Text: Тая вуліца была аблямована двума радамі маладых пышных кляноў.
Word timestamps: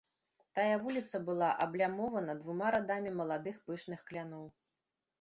Тая 0.59 0.77
вуліца 0.85 1.21
была 1.27 1.51
аблямована 1.67 2.39
двума 2.41 2.73
радамі 2.79 3.15
маладых 3.23 3.55
пышных 3.71 3.99
кляноў. 4.13 4.45